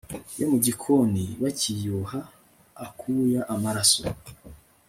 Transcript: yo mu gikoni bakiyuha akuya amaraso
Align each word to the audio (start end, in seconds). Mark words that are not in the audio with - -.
yo 0.39 0.45
mu 0.51 0.57
gikoni 0.65 1.23
bakiyuha 1.41 2.19
akuya 2.85 3.41
amaraso 3.53 4.03